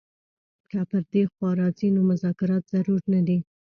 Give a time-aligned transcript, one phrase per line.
[0.69, 3.37] که پر دې خوا راځي نو مذاکرات ضرور نه دي.